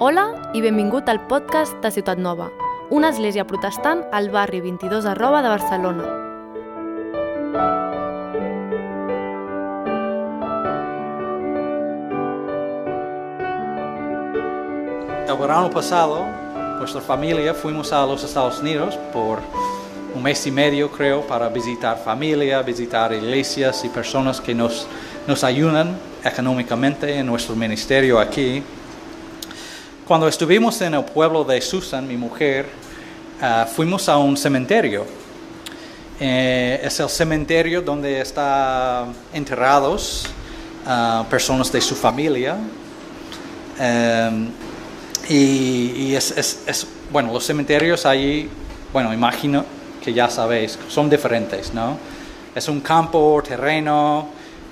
Hola 0.00 0.52
i 0.54 0.60
benvingut 0.62 1.08
al 1.10 1.18
podcast 1.26 1.74
de 1.82 1.90
Ciutat 1.90 2.20
Nova, 2.22 2.44
una 2.94 3.08
església 3.10 3.42
protestant 3.50 4.04
al 4.14 4.28
barri 4.30 4.60
22 4.62 5.08
arroba 5.10 5.40
de 5.42 5.48
Barcelona. 5.50 6.04
El 15.26 15.36
verano 15.36 15.68
pasado, 15.68 16.26
nuestra 16.78 17.00
familia 17.00 17.52
fuimos 17.52 17.92
a 17.92 18.06
los 18.06 18.22
Estados 18.22 18.60
Unidos 18.60 18.96
por 19.12 19.40
un 20.14 20.22
mes 20.22 20.46
y 20.46 20.52
medio, 20.52 20.92
creo, 20.92 21.22
para 21.22 21.48
visitar 21.48 21.98
familia, 21.98 22.62
visitar 22.62 23.12
iglesias 23.12 23.84
y 23.84 23.88
personas 23.88 24.40
que 24.40 24.54
nos, 24.54 24.86
nos 25.26 25.42
ayudan 25.42 25.98
económicamente 26.22 27.18
en 27.18 27.26
nuestro 27.26 27.56
ministerio 27.56 28.20
aquí. 28.20 28.62
Cuando 30.08 30.26
estuvimos 30.26 30.80
en 30.80 30.94
el 30.94 31.04
pueblo 31.04 31.44
de 31.44 31.60
Susan, 31.60 32.08
mi 32.08 32.16
mujer, 32.16 32.64
uh, 33.42 33.66
fuimos 33.66 34.08
a 34.08 34.16
un 34.16 34.38
cementerio. 34.38 35.04
Eh, 36.18 36.80
es 36.82 36.98
el 36.98 37.10
cementerio 37.10 37.82
donde 37.82 38.22
están 38.22 39.12
enterrados 39.34 40.24
uh, 40.86 41.24
personas 41.26 41.70
de 41.70 41.82
su 41.82 41.94
familia. 41.94 42.56
Um, 43.78 44.48
y, 45.28 45.92
y 45.94 46.14
es, 46.16 46.30
es, 46.30 46.62
es, 46.66 46.86
bueno, 47.12 47.30
los 47.30 47.44
cementerios 47.44 48.06
allí, 48.06 48.48
bueno, 48.94 49.12
imagino 49.12 49.62
que 50.02 50.14
ya 50.14 50.30
sabéis, 50.30 50.78
son 50.88 51.10
diferentes, 51.10 51.74
¿no? 51.74 51.98
Es 52.54 52.66
un 52.68 52.80
campo, 52.80 53.42
terreno, 53.46 54.30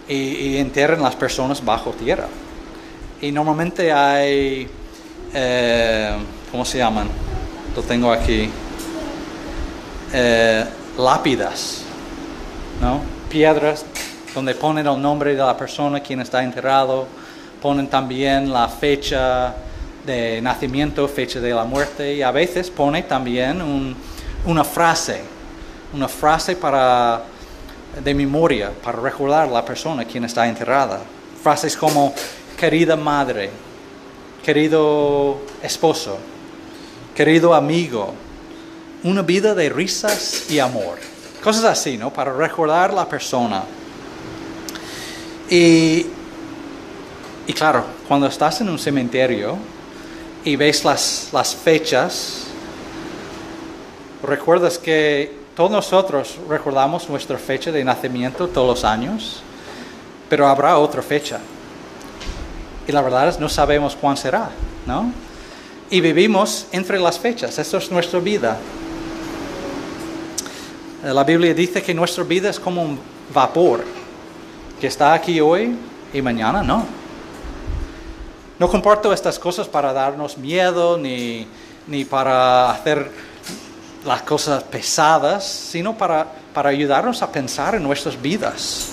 y, 0.08 0.14
y 0.14 0.56
enterran 0.56 1.02
las 1.02 1.14
personas 1.14 1.62
bajo 1.62 1.90
tierra. 1.90 2.26
Y 3.20 3.32
normalmente 3.32 3.92
hay, 3.92 4.66
eh, 5.38 6.16
¿cómo 6.50 6.64
se 6.64 6.78
llaman? 6.78 7.08
Lo 7.74 7.82
tengo 7.82 8.10
aquí. 8.10 8.50
Eh, 10.12 10.64
lápidas, 10.96 11.82
¿no? 12.80 13.00
Piedras 13.28 13.84
donde 14.34 14.54
ponen 14.54 14.86
el 14.86 15.00
nombre 15.00 15.34
de 15.34 15.42
la 15.42 15.56
persona, 15.56 16.00
quien 16.00 16.20
está 16.20 16.42
enterrado, 16.42 17.06
ponen 17.60 17.88
también 17.88 18.50
la 18.50 18.68
fecha 18.68 19.54
de 20.06 20.40
nacimiento, 20.40 21.06
fecha 21.08 21.40
de 21.40 21.52
la 21.52 21.64
muerte 21.64 22.14
y 22.14 22.22
a 22.22 22.30
veces 22.30 22.70
pone 22.70 23.02
también 23.02 23.60
un, 23.60 23.94
una 24.46 24.64
frase, 24.64 25.20
una 25.92 26.08
frase 26.08 26.56
para, 26.56 27.22
de 28.02 28.14
memoria, 28.14 28.70
para 28.82 29.00
recordar 29.00 29.48
a 29.48 29.50
la 29.50 29.64
persona 29.64 30.04
quien 30.04 30.24
está 30.24 30.46
enterrada. 30.46 31.00
Frases 31.42 31.76
como 31.76 32.14
querida 32.56 32.96
madre, 32.96 33.50
querido 34.44 35.38
esposo, 35.62 36.18
querido 37.14 37.54
amigo, 37.54 38.14
una 39.02 39.22
vida 39.22 39.54
de 39.54 39.68
risas 39.68 40.50
y 40.50 40.58
amor. 40.58 40.98
Cosas 41.42 41.64
así, 41.64 41.96
¿no? 41.96 42.12
Para 42.12 42.32
recordar 42.32 42.92
la 42.92 43.08
persona. 43.08 43.62
Y, 45.48 46.06
y 47.46 47.52
claro, 47.52 47.84
cuando 48.08 48.26
estás 48.26 48.60
en 48.60 48.68
un 48.68 48.78
cementerio, 48.78 49.58
y 50.46 50.54
ves 50.54 50.84
las, 50.84 51.28
las 51.32 51.56
fechas, 51.56 52.44
recuerdas 54.22 54.78
que 54.78 55.36
todos 55.56 55.72
nosotros 55.72 56.36
recordamos 56.48 57.08
nuestra 57.08 57.36
fecha 57.36 57.72
de 57.72 57.82
nacimiento 57.82 58.46
todos 58.46 58.68
los 58.68 58.84
años, 58.84 59.42
pero 60.28 60.46
habrá 60.46 60.78
otra 60.78 61.02
fecha. 61.02 61.40
Y 62.88 62.92
la 62.92 63.02
verdad 63.02 63.28
es 63.28 63.40
no 63.40 63.48
sabemos 63.48 63.96
cuán 63.96 64.16
será, 64.16 64.50
¿no? 64.86 65.12
Y 65.90 66.00
vivimos 66.00 66.66
entre 66.72 66.98
las 66.98 67.18
fechas, 67.18 67.58
eso 67.58 67.78
es 67.78 67.90
nuestra 67.90 68.18
vida. 68.20 68.56
La 71.02 71.24
Biblia 71.24 71.54
dice 71.54 71.82
que 71.82 71.94
nuestra 71.94 72.24
vida 72.24 72.50
es 72.50 72.58
como 72.58 72.82
un 72.82 72.98
vapor, 73.32 73.84
que 74.80 74.86
está 74.86 75.12
aquí 75.14 75.40
hoy 75.40 75.76
y 76.12 76.22
mañana 76.22 76.62
no. 76.62 76.84
No 78.58 78.68
comparto 78.68 79.12
estas 79.12 79.38
cosas 79.38 79.68
para 79.68 79.92
darnos 79.92 80.38
miedo 80.38 80.96
ni, 80.96 81.46
ni 81.86 82.04
para 82.04 82.70
hacer 82.70 83.10
las 84.04 84.22
cosas 84.22 84.62
pesadas, 84.64 85.44
sino 85.44 85.96
para, 85.96 86.26
para 86.54 86.70
ayudarnos 86.70 87.22
a 87.22 87.30
pensar 87.30 87.74
en 87.74 87.82
nuestras 87.82 88.20
vidas. 88.20 88.92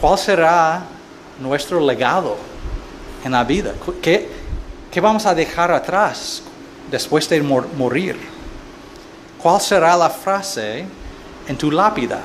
¿Cuál 0.00 0.18
será 0.18 0.82
nuestro 1.40 1.80
legado 1.80 2.36
en 3.26 3.32
la 3.32 3.44
vida? 3.44 3.74
¿Qué, 4.00 4.28
qué 4.90 5.00
vamos 5.00 5.26
a 5.26 5.34
dejar 5.34 5.72
atrás 5.72 6.42
después 6.90 7.28
de 7.28 7.42
mor 7.42 7.66
morir? 7.76 8.16
¿Cuál 9.42 9.60
será 9.60 9.96
la 9.96 10.08
frase 10.08 10.84
en 11.48 11.58
tu 11.58 11.70
lápida? 11.70 12.20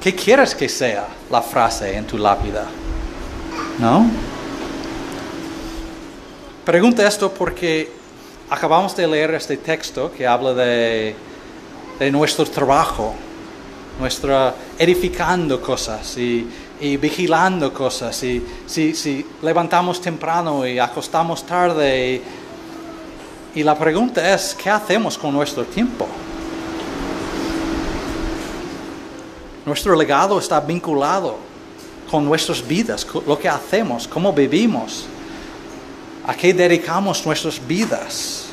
¿Qué 0.00 0.14
quieres 0.14 0.54
que 0.54 0.68
sea 0.68 1.06
la 1.30 1.40
frase 1.40 1.96
en 1.96 2.06
tu 2.06 2.18
lápida? 2.18 2.66
¿No? 3.78 4.06
Pregunta 6.64 7.06
esto 7.06 7.32
porque 7.32 7.90
acabamos 8.50 8.94
de 8.94 9.06
leer 9.06 9.34
este 9.34 9.56
texto 9.56 10.12
que 10.12 10.26
habla 10.26 10.52
de, 10.52 11.16
de 11.98 12.10
nuestro 12.10 12.44
trabajo, 12.44 13.14
nuestra 13.98 14.54
edificando 14.78 15.60
cosas 15.60 16.18
y, 16.18 16.46
y 16.82 16.96
vigilando 16.96 17.72
cosas. 17.72 18.20
Y 18.24 18.44
si, 18.66 18.92
si, 18.94 19.24
levantamos 19.40 20.00
temprano 20.00 20.66
y 20.66 20.80
acostamos 20.80 21.46
tarde. 21.46 22.20
Y, 23.54 23.60
y 23.60 23.62
la 23.62 23.78
pregunta 23.78 24.34
es, 24.34 24.56
¿qué 24.60 24.68
hacemos 24.68 25.16
con 25.16 25.32
nuestro 25.32 25.64
tiempo? 25.64 26.08
Nuestro 29.64 29.94
legado 29.94 30.40
está 30.40 30.58
vinculado 30.58 31.36
con 32.10 32.24
nuestras 32.24 32.66
vidas, 32.66 33.04
con 33.04 33.22
lo 33.28 33.38
que 33.38 33.48
hacemos, 33.48 34.08
cómo 34.08 34.32
vivimos. 34.32 35.06
¿A 36.26 36.34
qué 36.34 36.52
dedicamos 36.52 37.24
nuestras 37.24 37.64
vidas? 37.64 38.46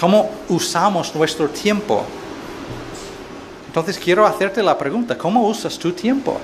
¿Cómo 0.00 0.30
usamos 0.48 1.14
nuestro 1.14 1.50
tiempo? 1.50 2.02
Entonces 3.66 3.98
quiero 3.98 4.24
hacerte 4.24 4.62
la 4.62 4.78
pregunta, 4.78 5.18
¿cómo 5.18 5.46
usas 5.46 5.78
tu 5.78 5.92
tiempo? 5.92 6.38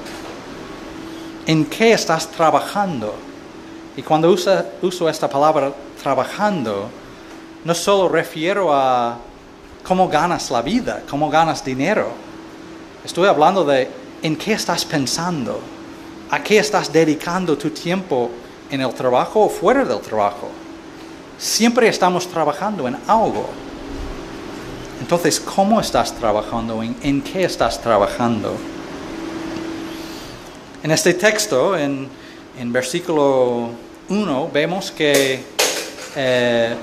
¿En 1.50 1.65
qué 1.65 1.94
estás 1.94 2.28
trabajando? 2.28 3.12
Y 3.97 4.03
cuando 4.03 4.31
uso 4.31 5.09
esta 5.09 5.28
palabra 5.28 5.72
trabajando, 6.00 6.88
no 7.65 7.75
solo 7.75 8.09
refiero 8.09 8.72
a 8.72 9.19
cómo 9.83 10.09
ganas 10.09 10.49
la 10.53 10.62
vida, 10.62 11.03
cómo 11.10 11.28
ganas 11.28 11.65
dinero. 11.65 12.06
Estoy 13.05 13.27
hablando 13.27 13.65
de 13.65 13.91
en 14.22 14.37
qué 14.37 14.53
estás 14.53 14.84
pensando, 14.84 15.59
a 16.31 16.41
qué 16.41 16.60
estás 16.60 16.93
dedicando 16.93 17.59
tu 17.59 17.71
tiempo 17.71 18.31
en 18.71 18.83
el 18.83 18.94
trabajo 18.94 19.41
o 19.41 19.49
fuera 19.49 19.84
del 19.84 19.99
trabajo. 19.99 20.50
Siempre 21.37 21.89
estamos 21.89 22.28
trabajando 22.28 22.87
en 22.87 22.97
algo. 23.09 23.49
Entonces, 25.00 25.41
¿cómo 25.41 25.81
estás 25.81 26.15
trabajando? 26.15 26.81
¿En, 26.81 26.94
en 27.03 27.21
qué 27.21 27.43
estás 27.43 27.83
trabajando? 27.83 28.55
En 30.82 30.91
este 30.91 31.12
texto, 31.12 31.76
en, 31.76 32.08
en 32.58 32.72
versículo 32.72 33.68
1, 34.08 34.50
vemos 34.50 34.91
que 34.91 35.44
eh, 36.16 36.74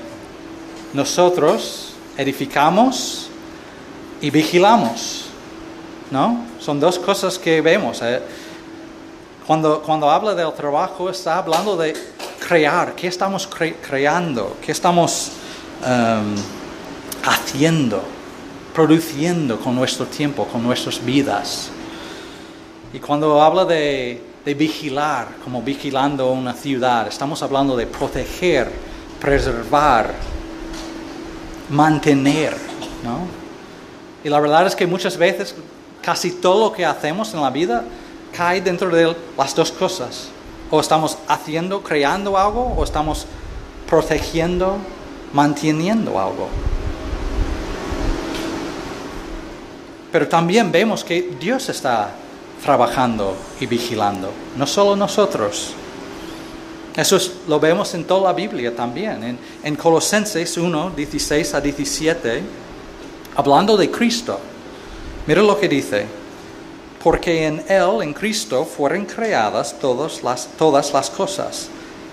nosotros 0.92 1.94
edificamos 2.16 3.28
y 4.20 4.30
vigilamos. 4.30 5.24
¿No? 6.12 6.44
Son 6.60 6.78
dos 6.78 6.96
cosas 6.98 7.40
que 7.40 7.60
vemos. 7.60 8.00
Eh. 8.02 8.22
Cuando, 9.44 9.82
cuando 9.82 10.08
habla 10.08 10.32
del 10.32 10.52
trabajo, 10.52 11.10
está 11.10 11.38
hablando 11.38 11.76
de 11.76 11.94
crear, 12.46 12.94
qué 12.94 13.08
estamos 13.08 13.48
cre 13.48 13.76
creando, 13.76 14.56
qué 14.64 14.72
estamos 14.72 15.32
um, 15.82 16.34
haciendo, 17.24 18.02
produciendo 18.72 19.58
con 19.58 19.74
nuestro 19.74 20.06
tiempo, 20.06 20.46
con 20.46 20.62
nuestras 20.62 21.04
vidas. 21.04 21.72
Y 22.92 22.98
cuando 23.00 23.42
habla 23.42 23.64
de, 23.64 24.22
vigilar, 24.56 25.28
como 25.44 25.60
vigilando 25.60 26.30
una 26.32 26.54
ciudad, 26.54 27.06
estamos 27.06 27.42
hablando 27.42 27.76
de 27.76 27.86
proteger, 27.86 28.70
preservar, 29.20 30.14
mantener, 31.68 32.56
¿no? 33.04 33.26
Y 34.24 34.30
la 34.30 34.40
verdad 34.40 34.66
es 34.66 34.74
que 34.74 34.86
muchas 34.86 35.18
veces 35.18 35.54
casi 36.00 36.30
todo 36.30 36.70
lo 36.70 36.72
que 36.72 36.86
hacemos 36.86 37.34
en 37.34 37.42
la 37.42 37.50
vida 37.50 37.84
cae 38.34 38.62
dentro 38.62 38.88
de 38.88 39.14
las 39.36 39.54
dos 39.54 39.70
cosas. 39.70 40.28
O 40.70 40.80
estamos 40.80 41.18
haciendo, 41.28 41.82
creando 41.82 42.38
algo, 42.38 42.72
o 42.74 42.84
estamos 42.84 43.26
protegiendo, 43.86 44.78
manteniendo 45.34 46.18
algo. 46.18 46.48
Pero 50.10 50.26
también 50.26 50.72
vemos 50.72 51.04
que 51.04 51.36
Dios 51.38 51.68
está 51.68 52.12
trabajando 52.62 53.34
y 53.60 53.66
vigilando, 53.66 54.30
no 54.56 54.66
solo 54.66 54.96
nosotros. 54.96 55.72
Eso 56.96 57.16
es- 57.16 57.30
lo 57.46 57.60
vemos 57.60 57.94
en 57.94 58.04
toda 58.04 58.22
la 58.22 58.32
Biblia 58.32 58.74
también. 58.74 59.22
En, 59.22 59.38
en 59.62 59.76
Colosenses 59.76 60.56
1, 60.56 60.90
16 60.96 61.54
a 61.54 61.60
17, 61.60 62.42
hablando 63.36 63.76
de 63.76 63.88
Cristo. 63.90 64.40
Mira 65.26 65.42
lo 65.42 65.58
que 65.60 65.68
dice. 65.68 66.06
Porque 67.02 67.46
en 67.46 67.62
Él, 67.68 68.02
en 68.02 68.12
Cristo, 68.12 68.64
fueron 68.64 69.04
creadas 69.04 69.78
todas 69.78 70.24
las, 70.24 70.48
todas 70.58 70.92
las 70.92 71.08
cosas, 71.10 71.68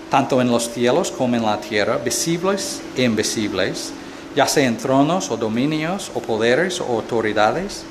tanto 0.08 0.40
en 0.40 0.48
los 0.48 0.70
cielos 0.70 1.10
como 1.10 1.34
en 1.34 1.42
la 1.44 1.60
tierra, 1.60 1.96
visibles 1.96 2.80
e 2.96 3.02
invisibles, 3.02 3.90
ya 4.36 4.46
sean 4.46 4.76
tronos 4.76 5.28
o 5.32 5.36
dominios 5.36 6.12
o 6.14 6.20
poderes 6.20 6.80
o 6.80 6.84
autoridades. 6.84 7.82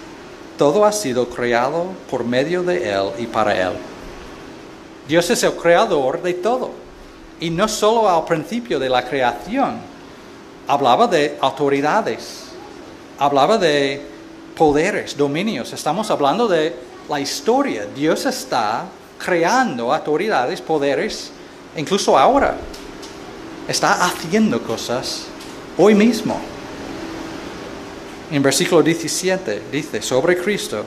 Todo 0.57 0.85
ha 0.85 0.91
sido 0.91 1.27
creado 1.29 1.87
por 2.09 2.23
medio 2.23 2.63
de 2.63 2.89
Él 2.89 3.09
y 3.19 3.27
para 3.27 3.53
Él. 3.59 3.73
Dios 5.07 5.29
es 5.29 5.43
el 5.43 5.53
creador 5.53 6.21
de 6.21 6.33
todo. 6.33 6.71
Y 7.39 7.49
no 7.49 7.67
solo 7.67 8.09
al 8.09 8.23
principio 8.25 8.79
de 8.79 8.89
la 8.89 9.03
creación, 9.03 9.79
hablaba 10.67 11.07
de 11.07 11.37
autoridades, 11.41 12.45
hablaba 13.19 13.57
de 13.57 14.01
poderes, 14.55 15.17
dominios. 15.17 15.73
Estamos 15.73 16.09
hablando 16.09 16.47
de 16.47 16.73
la 17.09 17.19
historia. 17.19 17.85
Dios 17.93 18.25
está 18.25 18.85
creando 19.17 19.93
autoridades, 19.93 20.61
poderes, 20.61 21.31
incluso 21.75 22.17
ahora. 22.17 22.55
Está 23.67 24.05
haciendo 24.05 24.61
cosas 24.61 25.25
hoy 25.77 25.93
mismo. 25.93 26.54
En 28.31 28.41
versículo 28.41 28.81
17 28.81 29.63
dice, 29.71 30.01
sobre 30.01 30.35
Cristo, 30.37 30.83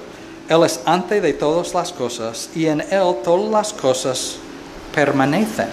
Él 0.48 0.64
es 0.64 0.80
antes 0.84 1.22
de 1.22 1.32
todas 1.34 1.72
las 1.72 1.92
cosas 1.92 2.50
y 2.54 2.66
en 2.66 2.80
Él 2.80 3.16
todas 3.22 3.50
las 3.50 3.72
cosas 3.72 4.36
permanecen. 4.94 5.68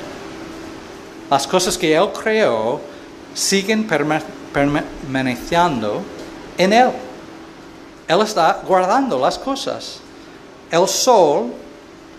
Las 1.29 1.47
cosas 1.47 1.77
que 1.77 1.95
Él 1.95 2.09
creó 2.11 2.79
siguen 3.33 3.87
perma- 3.89 4.21
permaneciendo 4.53 6.01
en 6.57 6.73
Él. 6.73 6.89
Él 8.07 8.21
está 8.21 8.61
guardando 8.67 9.17
las 9.17 9.39
cosas. 9.39 9.99
El 10.69 10.87
sol 10.87 11.51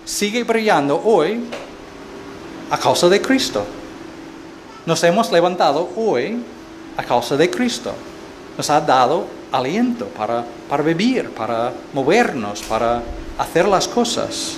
sigue 0.05 0.43
brillando 0.43 1.01
hoy 1.05 1.45
a 2.69 2.77
causa 2.79 3.09
de 3.09 3.23
Cristo. 3.23 3.65
Nos 4.85 5.03
hemos 5.05 5.31
levantado 5.31 5.89
hoy 5.97 6.43
a 6.97 7.05
causa 7.05 7.37
de 7.37 7.49
Cristo. 7.49 7.93
Nos 8.57 8.69
ha 8.71 8.81
dado 8.81 9.27
aliento 9.53 10.07
para, 10.07 10.45
para 10.69 10.83
vivir, 10.83 11.31
para 11.31 11.73
movernos, 11.93 12.63
para 12.63 13.03
hacer 13.39 13.67
las 13.67 13.87
cosas. 13.89 14.57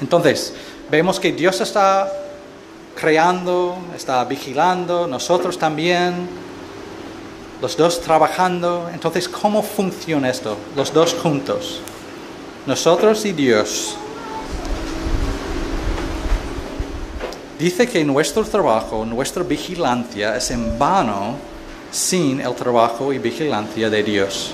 Entonces, 0.00 0.54
vemos 0.90 1.18
que 1.18 1.32
Dios 1.32 1.60
está 1.60 2.10
creando, 2.94 3.76
está 3.96 4.24
vigilando, 4.24 5.06
nosotros 5.06 5.58
también, 5.58 6.28
los 7.60 7.76
dos 7.76 8.00
trabajando. 8.00 8.90
Entonces, 8.92 9.28
¿cómo 9.28 9.62
funciona 9.62 10.30
esto? 10.30 10.56
Los 10.76 10.92
dos 10.92 11.14
juntos. 11.14 11.80
Nosotros 12.66 13.24
y 13.24 13.32
Dios. 13.32 13.96
Dice 17.58 17.88
que 17.88 18.04
nuestro 18.04 18.44
trabajo, 18.44 19.06
nuestra 19.06 19.42
vigilancia 19.42 20.36
es 20.36 20.50
en 20.50 20.78
vano 20.78 21.36
sin 21.94 22.40
el 22.40 22.54
trabajo 22.56 23.12
y 23.12 23.18
vigilancia 23.18 23.88
de 23.88 24.02
Dios. 24.02 24.50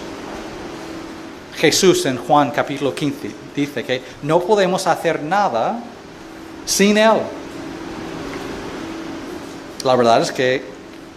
Jesús 1.57 2.05
en 2.05 2.19
Juan 2.19 2.51
capítulo 2.51 2.95
15 2.95 3.31
dice 3.57 3.83
que 3.83 4.03
no 4.23 4.41
podemos 4.41 4.87
hacer 4.87 5.23
nada 5.23 5.83
sin 6.67 6.99
Él. 6.99 7.19
La 9.85 9.97
verdad 9.97 10.21
es 10.21 10.31
que 10.31 10.63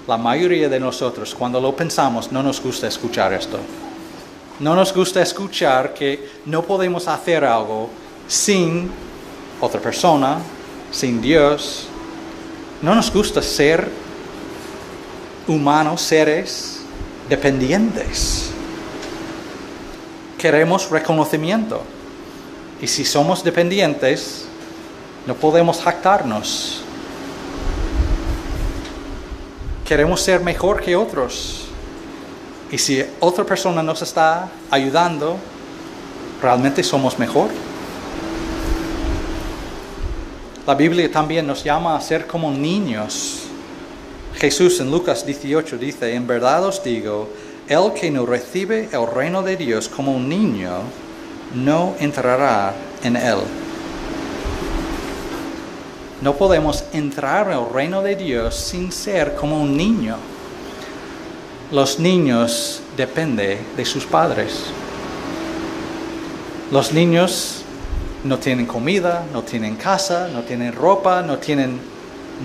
la 0.08 0.16
mayoría 0.18 0.70
de 0.70 0.80
nosotros, 0.80 1.36
cuando 1.36 1.60
lo 1.60 1.76
pensamos, 1.76 2.32
no 2.32 2.42
nos 2.42 2.62
gusta 2.62 2.88
escuchar 2.88 3.34
esto. 3.34 3.60
No 4.62 4.76
nos 4.76 4.94
gusta 4.94 5.22
escuchar 5.22 5.94
que 5.94 6.30
no 6.46 6.64
podemos 6.64 7.06
hacer 7.10 7.44
algo 7.44 7.90
sin 8.30 8.90
otra 9.60 9.82
persona, 9.82 10.38
sin 10.90 11.22
Dios. 11.22 11.88
No 12.82 12.96
nos 12.96 13.12
gusta 13.12 13.42
ser 13.42 14.03
humanos, 15.48 16.02
seres 16.02 16.82
dependientes. 17.30 18.50
Queremos 20.38 20.90
reconocimiento. 20.90 21.82
Y 22.82 22.88
si 22.88 23.06
somos 23.06 23.44
dependientes, 23.44 24.46
no 25.26 25.36
podemos 25.36 25.82
jactarnos. 25.82 26.82
Queremos 29.86 30.22
ser 30.22 30.42
mejor 30.42 30.82
que 30.82 30.96
otros. 30.96 31.66
Y 32.72 32.78
si 32.78 33.06
otra 33.20 33.44
persona 33.46 33.84
nos 33.84 34.02
está 34.02 34.50
ayudando, 34.72 35.38
¿realmente 36.42 36.84
somos 36.84 37.20
mejor? 37.20 37.50
La 40.66 40.76
Biblia 40.76 41.12
también 41.12 41.46
nos 41.46 41.64
llama 41.64 41.96
a 41.96 42.02
ser 42.02 42.26
como 42.26 42.50
niños. 42.50 43.43
Jesús 44.36 44.80
en 44.80 44.92
Lucas 44.92 45.26
18 45.26 45.78
dice, 45.78 46.16
en 46.16 46.28
verdad 46.28 46.66
os 46.66 46.84
digo, 46.84 47.30
el 47.68 47.94
que 47.94 48.12
no 48.12 48.26
recibe 48.26 48.90
el 48.92 49.08
reino 49.08 49.42
de 49.42 49.56
Dios 49.56 49.88
como 49.88 50.12
un 50.14 50.28
niño, 50.28 50.80
no 51.56 51.96
entrará 52.00 52.74
en 53.04 53.16
él. 53.16 53.38
No 56.22 56.36
podemos 56.36 56.84
entrar 56.94 57.48
en 57.48 57.58
el 57.58 57.70
reino 57.74 58.02
de 58.02 58.16
Dios 58.16 58.56
sin 58.56 58.92
ser 58.92 59.36
como 59.36 59.62
un 59.62 59.76
niño. 59.78 60.18
Los 61.72 62.00
niños 62.00 62.82
dependen 62.96 63.60
de 63.76 63.86
sus 63.86 64.06
padres. 64.06 64.66
Los 66.72 66.94
niños 66.94 67.64
no 68.24 68.40
tienen 68.40 68.66
comida, 68.66 69.26
no 69.34 69.44
tienen 69.44 69.76
casa, 69.76 70.30
no 70.32 70.42
tienen 70.42 70.74
ropa, 70.74 71.22
no 71.22 71.38
tienen 71.40 71.80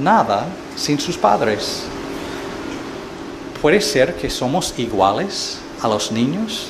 nada 0.00 0.46
sin 0.76 0.98
sus 0.98 1.16
padres. 1.16 1.82
¿Puede 3.60 3.80
ser 3.80 4.14
que 4.14 4.30
somos 4.30 4.74
iguales 4.78 5.58
a 5.82 5.88
los 5.88 6.12
niños? 6.12 6.68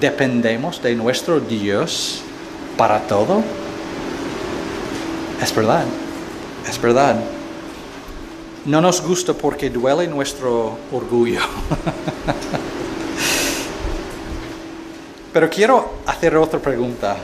¿Dependemos 0.00 0.80
de 0.80 0.94
nuestro 0.94 1.40
Dios 1.40 2.22
para 2.76 3.00
todo? 3.00 3.42
Es 5.42 5.54
verdad, 5.54 5.84
es 6.68 6.80
verdad. 6.80 7.16
No 8.64 8.80
nos 8.80 9.00
gusta 9.00 9.32
porque 9.32 9.70
duele 9.70 10.06
nuestro 10.06 10.78
orgullo. 10.92 11.40
Pero 15.32 15.50
quiero 15.50 15.94
hacer 16.06 16.36
otra 16.36 16.58
pregunta. 16.58 17.16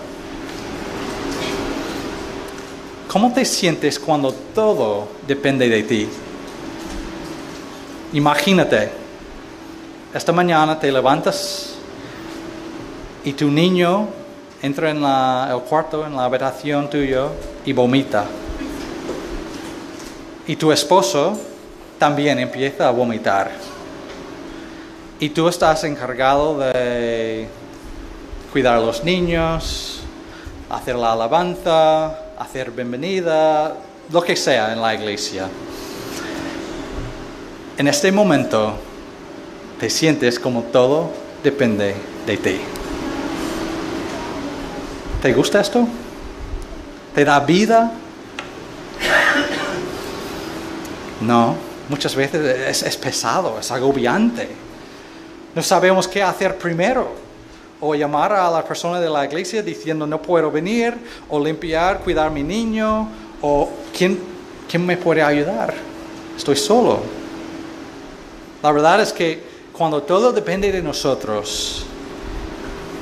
¿Cómo 3.14 3.32
te 3.32 3.44
sientes 3.44 4.00
cuando 4.00 4.32
todo 4.32 5.06
depende 5.24 5.68
de 5.68 5.84
ti? 5.84 6.08
Imagínate, 8.12 8.90
esta 10.12 10.32
mañana 10.32 10.80
te 10.80 10.90
levantas 10.90 11.76
y 13.24 13.32
tu 13.34 13.52
niño 13.52 14.08
entra 14.60 14.90
en 14.90 14.96
el 14.96 15.60
cuarto, 15.60 16.04
en 16.04 16.16
la 16.16 16.24
habitación 16.24 16.90
tuyo 16.90 17.30
y 17.64 17.72
vomita. 17.72 18.24
Y 20.48 20.56
tu 20.56 20.72
esposo 20.72 21.38
también 22.00 22.40
empieza 22.40 22.88
a 22.88 22.90
vomitar. 22.90 23.52
Y 25.20 25.28
tú 25.28 25.46
estás 25.46 25.84
encargado 25.84 26.58
de 26.58 27.46
cuidar 28.52 28.78
a 28.78 28.80
los 28.80 29.04
niños, 29.04 30.00
hacer 30.68 30.96
la 30.96 31.12
alabanza, 31.12 32.23
hacer 32.38 32.70
bienvenida, 32.70 33.76
lo 34.10 34.22
que 34.22 34.36
sea 34.36 34.72
en 34.72 34.80
la 34.80 34.94
iglesia. 34.94 35.48
En 37.76 37.88
este 37.88 38.10
momento 38.12 38.74
te 39.78 39.90
sientes 39.90 40.38
como 40.38 40.62
todo 40.64 41.10
depende 41.42 41.94
de 42.26 42.36
ti. 42.36 42.60
¿Te 45.22 45.32
gusta 45.32 45.60
esto? 45.60 45.86
¿Te 47.14 47.24
da 47.24 47.40
vida? 47.40 47.92
No, 51.20 51.56
muchas 51.88 52.14
veces 52.14 52.58
es, 52.68 52.82
es 52.82 52.96
pesado, 52.96 53.58
es 53.58 53.70
agobiante. 53.70 54.48
No 55.54 55.62
sabemos 55.62 56.08
qué 56.08 56.22
hacer 56.22 56.58
primero. 56.58 57.23
O 57.86 57.94
llamar 57.94 58.32
a 58.32 58.50
la 58.50 58.64
persona 58.64 58.98
de 58.98 59.10
la 59.10 59.26
iglesia 59.26 59.62
diciendo 59.62 60.06
no 60.06 60.22
puedo 60.22 60.50
venir, 60.50 60.94
o 61.28 61.38
limpiar, 61.38 62.00
cuidar 62.00 62.28
a 62.28 62.30
mi 62.30 62.42
niño, 62.42 63.08
o 63.42 63.68
¿quién, 63.94 64.18
quién 64.70 64.86
me 64.86 64.96
puede 64.96 65.22
ayudar? 65.22 65.74
Estoy 66.34 66.56
solo. 66.56 67.00
La 68.62 68.72
verdad 68.72 69.02
es 69.02 69.12
que 69.12 69.42
cuando 69.70 70.02
todo 70.02 70.32
depende 70.32 70.72
de 70.72 70.80
nosotros, 70.80 71.84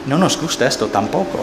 no 0.08 0.18
nos 0.18 0.36
gusta 0.40 0.66
esto 0.66 0.88
tampoco. 0.88 1.38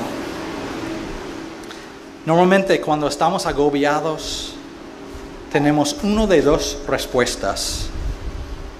Normalmente 2.25 2.81
cuando 2.81 3.07
estamos 3.07 3.45
agobiados, 3.45 4.53
tenemos 5.49 5.95
uno 6.03 6.27
de 6.27 6.41
dos 6.41 6.77
respuestas. 6.89 7.85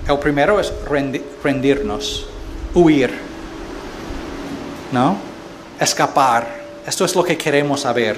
El 0.05 0.19
primero 0.19 0.59
es 0.59 0.73
rendi- 0.85 1.21
rendirnos, 1.41 2.25
huir, 2.75 3.28
¿no? 4.91 5.17
Escapar. 5.79 6.59
Esto 6.85 7.05
es 7.05 7.15
lo 7.15 7.23
que 7.23 7.37
queremos 7.37 7.81
saber. 7.81 8.17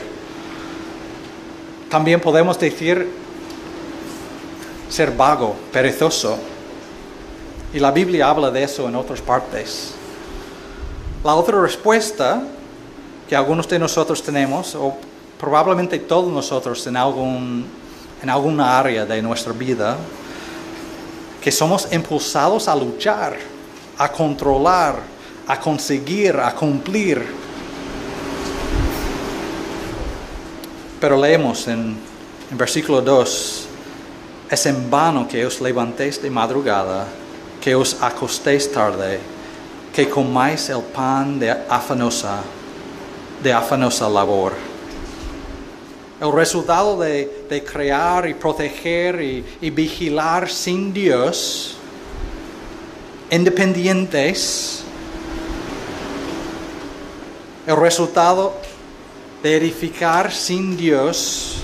También 1.90 2.20
podemos 2.20 2.58
decir 2.58 3.08
ser 4.90 5.12
vago, 5.12 5.56
perezoso. 5.72 6.38
Y 7.74 7.80
la 7.80 7.92
Biblia 7.92 8.30
habla 8.30 8.52
de 8.52 8.64
eso 8.64 8.88
en 8.88 8.96
otras 8.96 9.22
partes. 9.22 9.94
La 11.24 11.36
otra 11.36 11.62
respuesta 11.62 12.42
que 13.30 13.36
algunos 13.36 13.68
de 13.70 13.80
nosotros 13.80 14.22
tenemos, 14.22 14.76
o 14.76 14.94
probablemente 15.40 16.00
todos 16.00 16.32
nosotros 16.32 16.86
en, 16.88 16.98
algún, 16.98 17.66
en 18.22 18.30
alguna 18.30 18.78
área 18.78 19.06
de 19.06 19.22
nuestra 19.22 19.54
vida, 19.54 19.96
que 21.42 21.52
somos 21.52 21.88
impulsados 21.94 22.68
a 22.68 22.76
luchar, 22.76 23.38
a 23.98 24.12
controlar, 24.12 24.96
a 25.48 25.60
conseguir, 25.60 26.38
a 26.38 26.54
cumplir. 26.56 27.26
Pero 31.00 31.18
leemos 31.18 31.68
en, 31.68 31.98
en 32.52 32.58
versículo 32.58 33.02
2, 33.02 33.68
es 34.50 34.66
en 34.66 34.90
vano 34.90 35.28
que 35.28 35.46
os 35.46 35.62
levantéis 35.62 36.22
de 36.22 36.30
madrugada, 36.30 37.08
que 37.60 37.74
os 37.74 37.98
acostéis 38.02 38.72
tarde, 38.72 39.20
que 39.94 40.10
comáis 40.10 40.70
el 40.70 40.82
pan 40.82 41.40
de 41.40 41.50
afanosa, 41.50 42.42
de 43.42 43.54
afanosa 43.54 44.10
labor. 44.10 44.54
El 46.20 46.32
resultado 46.34 47.00
de, 47.00 47.46
de 47.50 47.64
crear 47.64 48.28
y 48.28 48.36
proteger 48.36 49.22
y, 49.22 49.44
y 49.60 49.70
vigilar 49.72 50.50
sin 50.50 50.94
Dios, 50.94 51.78
independientes, 53.32 54.84
el 57.68 57.76
resultado 57.76 58.54
de 59.44 59.58
edificar 59.58 60.32
sin 60.32 60.76
Dios 60.76 61.58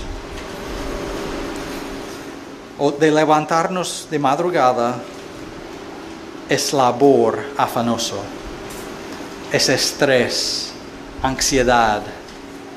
o 2.78 2.92
de 2.92 3.10
levantarnos 3.10 4.06
de 4.10 4.18
madrugada 4.18 4.96
es 6.48 6.72
labor 6.72 7.38
afanoso, 7.56 8.20
es 9.52 9.68
estrés, 9.68 10.72
ansiedad, 11.22 12.02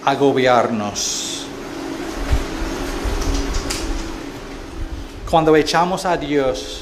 agobiarnos. 0.03 1.45
Cuando 5.29 5.55
echamos 5.55 6.05
a 6.05 6.17
Dios 6.17 6.81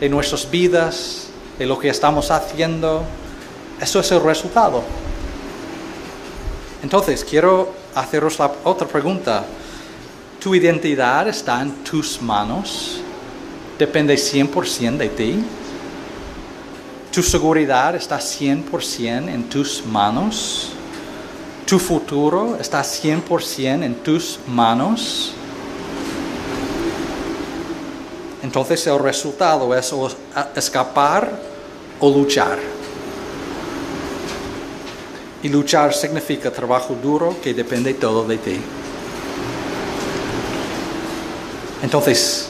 de 0.00 0.08
nuestras 0.08 0.50
vidas, 0.50 1.28
de 1.58 1.66
lo 1.66 1.78
que 1.78 1.90
estamos 1.90 2.30
haciendo, 2.30 3.04
eso 3.80 4.00
es 4.00 4.10
el 4.10 4.20
resultado. 4.20 4.82
Entonces, 6.84 7.24
quiero 7.24 7.72
haceros 7.94 8.38
la 8.38 8.52
otra 8.62 8.86
pregunta. 8.86 9.42
¿Tu 10.38 10.54
identidad 10.54 11.26
está 11.26 11.62
en 11.62 11.82
tus 11.82 12.20
manos? 12.20 13.00
¿Depende 13.78 14.14
100% 14.16 14.98
de 14.98 15.08
ti? 15.08 15.42
¿Tu 17.10 17.22
seguridad 17.22 17.96
está 17.96 18.18
100% 18.18 19.30
en 19.30 19.44
tus 19.44 19.82
manos? 19.86 20.72
¿Tu 21.64 21.78
futuro 21.78 22.58
está 22.60 22.82
100% 22.82 23.82
en 23.82 23.94
tus 24.02 24.38
manos? 24.46 25.32
Entonces 28.42 28.86
el 28.86 28.98
resultado 28.98 29.74
es 29.74 29.90
escapar 30.54 31.32
o 31.98 32.10
luchar. 32.10 32.83
Y 35.44 35.50
luchar 35.50 35.92
significa 35.92 36.50
trabajo 36.50 36.94
duro 36.94 37.36
que 37.42 37.52
depende 37.52 37.92
todo 37.92 38.24
de 38.24 38.38
ti. 38.38 38.58
Entonces, 41.82 42.48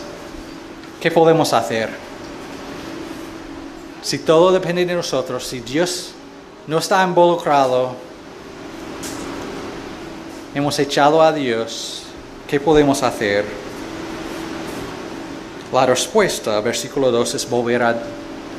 ¿qué 1.00 1.10
podemos 1.10 1.52
hacer? 1.52 1.90
Si 4.00 4.20
todo 4.20 4.52
depende 4.52 4.86
de 4.86 4.94
nosotros, 4.94 5.44
si 5.44 5.58
Dios 5.58 6.12
no 6.68 6.78
está 6.78 7.02
involucrado, 7.02 7.96
hemos 10.54 10.78
echado 10.78 11.20
a 11.20 11.32
Dios, 11.32 12.04
¿qué 12.46 12.60
podemos 12.60 13.02
hacer? 13.02 13.44
La 15.72 15.84
respuesta, 15.84 16.60
versículo 16.60 17.10
2, 17.10 17.34
es 17.34 17.50
volver 17.50 17.82
a, 17.82 18.00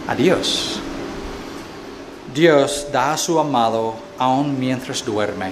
a 0.09 0.13
Dios. 0.13 0.81
Dios 2.33 2.87
da 2.91 3.13
a 3.13 3.17
su 3.17 3.39
amado 3.39 4.04
aun 4.17 4.59
mientras 4.59 5.03
duerme. 5.03 5.51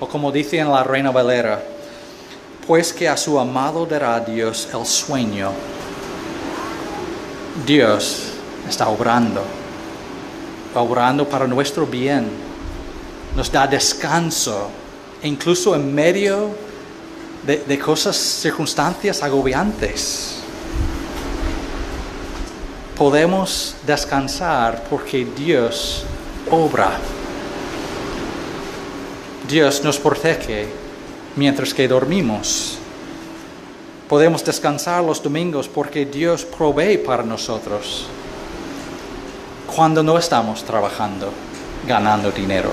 O 0.00 0.06
como 0.06 0.30
dice 0.30 0.58
en 0.58 0.70
la 0.70 0.84
Reina 0.84 1.10
Valera, 1.10 1.62
pues 2.66 2.92
que 2.92 3.08
a 3.08 3.16
su 3.16 3.38
amado 3.38 3.86
dará 3.86 4.18
Dios 4.20 4.68
el 4.72 4.84
sueño. 4.84 5.52
Dios 7.64 8.32
está 8.68 8.88
obrando, 8.88 9.42
obrando 10.74 11.28
para 11.28 11.46
nuestro 11.46 11.86
bien. 11.86 12.28
Nos 13.34 13.50
da 13.50 13.66
descanso, 13.66 14.68
incluso 15.22 15.74
en 15.74 15.94
medio 15.94 16.50
de 17.46 17.78
cosas, 17.78 18.16
circunstancias 18.16 19.22
agobiantes. 19.22 20.40
Podemos 22.96 23.76
descansar 23.86 24.84
porque 24.88 25.24
Dios 25.36 26.04
obra. 26.50 26.98
Dios 29.48 29.84
nos 29.84 29.98
protege 29.98 30.66
mientras 31.36 31.72
que 31.72 31.86
dormimos. 31.86 32.78
Podemos 34.08 34.44
descansar 34.44 35.04
los 35.04 35.22
domingos 35.22 35.68
porque 35.68 36.04
Dios 36.04 36.44
provee 36.44 36.98
para 36.98 37.22
nosotros 37.22 38.06
cuando 39.74 40.02
no 40.02 40.18
estamos 40.18 40.64
trabajando, 40.64 41.30
ganando 41.86 42.30
dinero. 42.32 42.70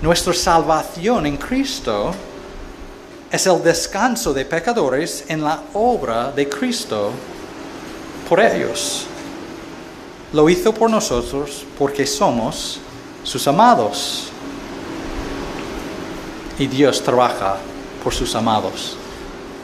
Nuestra 0.00 0.32
salvación 0.32 1.26
en 1.26 1.36
Cristo 1.36 2.14
es 3.30 3.46
el 3.46 3.62
descanso 3.62 4.32
de 4.32 4.46
pecadores 4.46 5.24
en 5.28 5.42
la 5.42 5.60
obra 5.74 6.30
de 6.30 6.48
Cristo 6.48 7.10
por 8.28 8.40
ellos. 8.40 9.06
Lo 10.32 10.48
hizo 10.50 10.74
por 10.74 10.90
nosotros 10.90 11.64
porque 11.78 12.06
somos 12.06 12.80
sus 13.24 13.46
amados. 13.48 14.28
Y 16.58 16.66
Dios 16.66 17.02
trabaja 17.02 17.56
por 18.02 18.12
sus 18.12 18.34
amados, 18.34 18.96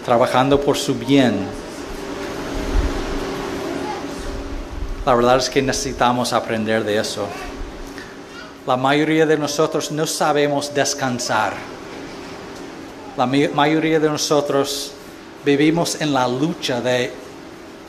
trabajando 0.05 0.61
por 0.61 0.77
su 0.77 0.95
bien. 0.95 1.47
La 5.05 5.15
verdad 5.15 5.37
es 5.37 5.51
que 5.51 5.61
necesitamos 5.61 6.33
aprender 6.33 6.83
de 6.83 6.99
eso. 6.99 7.27
La 8.67 8.79
mayoría 8.79 9.27
de 9.27 9.37
nosotros 9.37 9.93
no 9.93 10.07
sabemos 10.07 10.73
descansar. 10.73 11.53
La 13.17 13.27
mayoría 13.27 14.01
de 14.01 14.09
nosotros 14.09 14.93
vivimos 15.45 16.01
en 16.01 16.15
la 16.15 16.27
lucha 16.27 16.81
de 16.81 17.13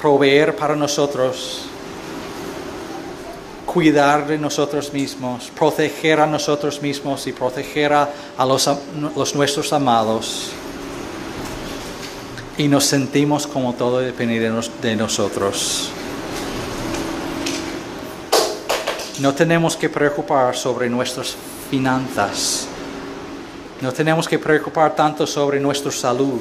proveer 0.02 0.56
para 0.56 0.76
nosotros, 0.76 1.62
cuidar 3.76 4.26
de 4.26 4.38
nosotros 4.38 4.94
mismos, 4.94 5.52
proteger 5.54 6.22
a 6.22 6.26
nosotros 6.26 6.82
mismos 6.82 7.28
y 7.28 7.34
proteger 7.34 7.92
a, 7.92 8.10
los, 8.46 9.36
nuestros 9.36 9.74
amados. 9.74 10.52
Y 12.58 12.70
nos 12.70 12.86
sentimos 12.86 13.46
como 13.46 13.74
todo 13.74 14.00
depende 14.00 14.40
de, 14.40 14.70
de 14.82 14.96
nosotros. 14.96 15.90
No 19.20 19.36
tenemos 19.36 19.76
que 19.76 19.90
preocupar 19.90 20.56
sobre 20.56 20.90
nuestras 20.90 21.36
finanzas. 21.70 22.70
No 23.82 23.92
tenemos 23.92 24.26
que 24.30 24.40
preocupar 24.40 24.96
tanto 24.96 25.28
sobre 25.28 25.60
nuestra 25.60 25.92
salud. 25.92 26.40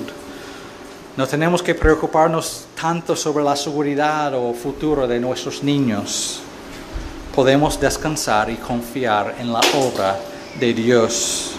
No 1.16 1.26
tenemos 1.26 1.64
que 1.64 1.74
preocuparnos 1.74 2.66
tanto 2.80 3.16
sobre 3.16 3.42
la 3.42 3.56
seguridad 3.56 4.34
o 4.34 4.54
futuro 4.54 5.08
de 5.08 5.18
nuestros 5.18 5.64
niños. 5.64 6.43
Podemos 7.34 7.80
descansar 7.80 8.48
y 8.48 8.54
confiar 8.54 9.34
en 9.40 9.52
la 9.52 9.60
obra 9.76 10.16
de 10.60 10.72
Dios. 10.72 11.50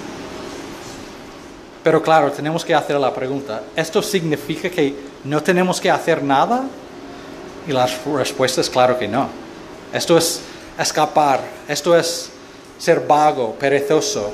Pero 1.83 2.01
claro, 2.01 2.31
tenemos 2.31 2.63
que 2.63 2.73
hacer 2.73 2.97
la 2.97 3.13
pregunta, 3.13 3.61
¿esto 3.75 4.01
significa 4.01 4.69
que 4.69 4.95
no 5.25 5.43
tenemos 5.43 5.81
que 5.81 5.91
hacer 5.91 6.23
nada? 6.23 6.63
Y 7.67 7.71
la 7.73 7.87
respuesta 8.15 8.61
es 8.61 8.69
claro 8.69 8.97
que 8.97 9.07
no. 9.07 9.27
Esto 9.93 10.17
es 10.17 10.41
escapar, 10.79 11.41
esto 11.67 11.95
es 11.97 12.29
ser 12.79 13.01
vago, 13.01 13.53
perezoso. 13.53 14.33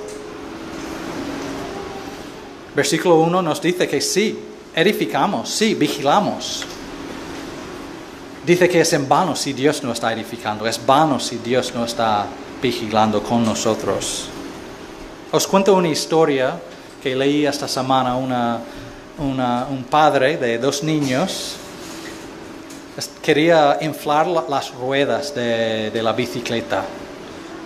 Versículo 2.75 3.15
1 3.15 3.41
nos 3.41 3.61
dice 3.61 3.87
que 3.87 3.99
sí, 3.99 4.37
edificamos, 4.75 5.49
sí, 5.49 5.73
vigilamos. 5.73 6.65
Dice 8.45 8.67
que 8.67 8.81
es 8.81 8.93
en 8.93 9.07
vano 9.07 9.35
si 9.35 9.53
Dios 9.53 9.83
no 9.83 9.91
está 9.91 10.11
edificando, 10.11 10.65
es 10.65 10.83
vano 10.83 11.19
si 11.19 11.37
Dios 11.37 11.73
no 11.75 11.85
está 11.85 12.25
vigilando 12.61 13.21
con 13.21 13.45
nosotros. 13.45 14.27
Os 15.31 15.47
cuento 15.47 15.75
una 15.75 15.89
historia 15.89 16.59
que 17.01 17.15
leí 17.15 17.45
esta 17.45 17.67
semana, 17.67 18.15
un 18.15 19.85
padre 19.89 20.37
de 20.37 20.57
dos 20.57 20.83
niños 20.83 21.57
quería 23.21 23.77
inflar 23.81 24.27
las 24.27 24.73
ruedas 24.73 25.33
de, 25.33 25.91
la 26.01 26.13
bicicleta. 26.13 26.83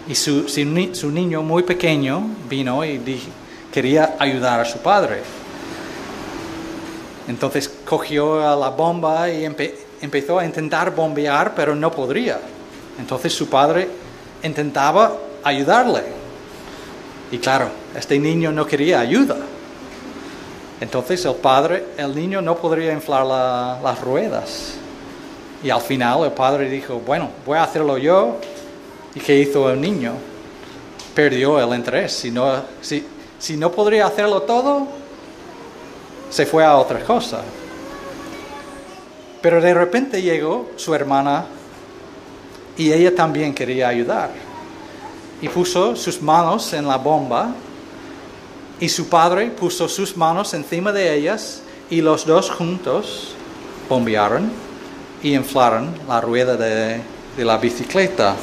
Y 0.08 0.16
su, 0.16 0.48
su, 0.48 1.10
niño 1.10 1.42
muy 1.42 1.64
pequeño 1.64 2.22
vino 2.48 2.86
y 2.86 3.22
quería 3.72 4.16
ayudar 4.20 4.60
a 4.60 4.66
su 4.66 4.78
padre. 4.80 5.22
Entonces 7.28 7.68
cogió 7.86 8.38
la 8.56 8.70
bomba 8.70 9.30
y 9.30 9.46
empezó 10.02 10.40
a 10.40 10.46
intentar 10.46 10.94
bombear, 10.94 11.54
pero 11.56 11.76
no 11.76 11.92
podría. 11.92 12.40
Entonces 13.00 13.34
su 13.34 13.50
padre 13.50 13.88
intentaba 14.44 15.16
ayudarle. 15.44 16.04
Y 17.32 17.38
claro, 17.38 17.70
este 17.96 18.20
niño 18.20 18.52
no 18.52 18.66
quería 18.66 19.00
ayuda. 19.00 19.38
Entonces 20.80 21.24
el 21.26 21.36
padre, 21.36 21.86
el 21.98 22.16
niño 22.16 22.42
no 22.42 22.56
podría 22.56 22.94
inflar 22.94 23.26
las 23.26 24.02
ruedas. 24.02 24.74
Y 25.64 25.70
al 25.70 25.82
final 25.82 26.24
el 26.26 26.32
padre 26.32 26.70
dijo, 26.70 27.02
bueno, 27.06 27.30
voy 27.46 27.58
a 27.58 27.64
hacerlo 27.64 27.98
yo. 27.98 28.38
¿Y 29.16 29.20
qué 29.20 29.40
hizo 29.40 29.70
el 29.72 29.80
niño? 29.80 30.14
Perdió 31.14 31.60
el 31.60 31.76
interés. 31.76 32.14
Si 32.14 32.30
no, 32.30 32.62
si, 32.82 33.06
si 33.40 33.58
no 33.58 33.72
podría 33.72 34.06
hacerlo 34.06 34.42
todo, 34.42 34.88
se 36.30 36.46
fue 36.46 36.64
a 36.64 36.78
otra 36.78 37.00
cosa. 37.00 37.42
Pero 39.46 39.62
de 39.62 39.76
repente 39.76 40.24
llegó 40.24 40.72
su 40.76 40.96
hermana 40.96 41.46
y 42.76 42.92
ella 42.92 43.14
también 43.14 43.54
quería 43.54 43.90
ayudar. 43.90 44.32
Y 45.40 45.50
puso 45.50 45.96
sus 45.96 46.20
manos 46.20 46.74
en 46.74 46.88
la 46.88 46.98
bomba 46.98 47.54
y 48.80 48.90
su 48.90 49.08
padre 49.08 49.52
puso 49.52 49.88
sus 49.88 50.18
manos 50.18 50.56
encima 50.56 50.92
de 50.92 51.14
ellas 51.14 51.62
y 51.92 52.02
los 52.02 52.26
dos 52.26 52.50
juntos 52.50 53.36
bombearon 53.88 54.52
y 55.22 55.36
inflaron 55.36 55.94
la 56.08 56.22
rueda 56.22 56.58
de, 56.58 57.02
la 57.38 57.60
bicicleta. 57.60 58.36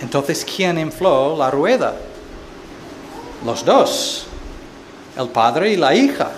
Entonces, 0.00 0.44
¿quién 0.44 0.76
infló 0.76 1.36
la 1.36 1.52
rueda? 1.52 1.94
Los 3.44 3.64
dos, 3.64 4.26
el 5.16 5.28
padre 5.28 5.70
y 5.70 5.76
la 5.76 5.94
hija. 5.94 6.32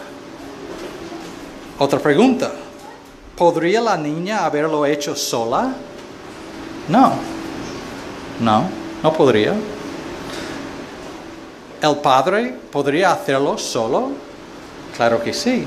Otra 1.82 1.98
pregunta, 1.98 2.52
¿podría 3.34 3.80
la 3.80 3.96
niña 3.96 4.44
haberlo 4.44 4.84
hecho 4.84 5.16
sola? 5.16 5.72
No, 6.86 7.12
no, 8.38 8.68
no 9.02 9.12
podría. 9.14 9.54
¿El 11.80 11.96
padre 11.96 12.54
podría 12.70 13.12
hacerlo 13.12 13.56
solo? 13.56 14.10
Claro 14.94 15.22
que 15.22 15.32
sí, 15.32 15.66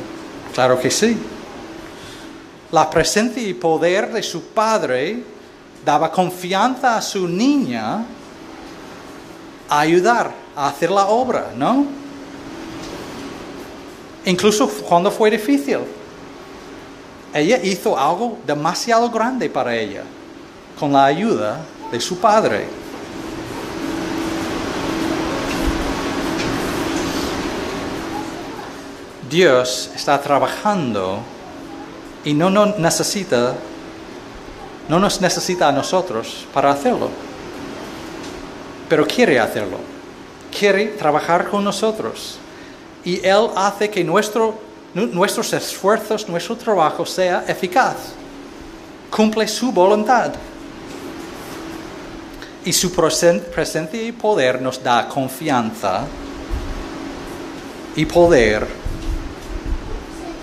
claro 0.53 0.79
que 0.79 0.91
sí. 0.91 1.17
La 2.71 2.87
presencia 2.91 3.41
y 3.41 3.55
poder 3.55 4.13
de 4.13 4.21
su 4.21 4.49
padre 4.49 5.23
daba 5.83 6.11
confianza 6.11 6.95
a 6.95 7.01
su 7.01 7.27
niña 7.27 8.05
a 9.67 9.79
ayudar 9.79 10.31
a 10.55 10.67
hacer 10.67 10.91
la 10.91 11.07
obra, 11.07 11.53
¿no? 11.57 11.87
Incluso 14.25 14.69
cuando 14.87 15.09
fue 15.09 15.31
difícil. 15.31 15.79
Ella 17.33 17.59
hizo 17.63 17.97
algo 17.97 18.37
demasiado 18.45 19.09
grande 19.09 19.49
para 19.49 19.75
ella 19.75 20.03
con 20.79 20.93
la 20.93 21.05
ayuda 21.05 21.61
de 21.91 21.99
su 21.99 22.17
padre. 22.17 22.67
Dios 29.29 29.89
está 29.95 30.21
trabajando 30.21 31.19
y 32.23 32.35
no 32.35 32.51
nos 32.51 32.77
necesita, 32.77 33.55
no 34.87 34.99
nos 34.99 35.19
necesita 35.21 35.69
a 35.69 35.71
nosotros 35.71 36.45
para 36.53 36.69
hacerlo. 36.69 37.09
Pero 38.87 39.07
quiere 39.07 39.39
hacerlo. 39.39 39.77
Quiere 40.55 40.85
trabajar 40.85 41.49
con 41.49 41.63
nosotros. 41.63 42.37
Y 43.03 43.25
Él 43.25 43.49
hace 43.55 43.89
que 43.89 44.03
nuestro, 44.03 44.53
nuestros 44.93 45.51
esfuerzos, 45.53 46.27
nuestro 46.29 46.55
trabajo 46.55 47.05
sea 47.05 47.45
eficaz. 47.47 47.95
Cumple 49.09 49.47
su 49.47 49.71
voluntad. 49.71 50.33
Y 52.65 52.71
su 52.71 52.91
presencia 52.93 54.01
y 54.01 54.11
poder 54.11 54.61
nos 54.61 54.81
da 54.81 55.07
confianza 55.09 56.05
y 57.95 58.05
poder 58.05 58.65